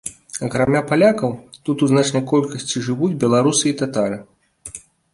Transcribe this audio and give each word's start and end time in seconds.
Акрамя 0.45 0.81
палякаў, 0.91 1.31
тут 1.69 1.77
у 1.85 1.89
значнай 1.93 2.23
колькасці 2.33 2.85
жывуць 2.89 3.13
беларусы 3.27 3.65
і 3.73 3.79
татары. 3.83 4.19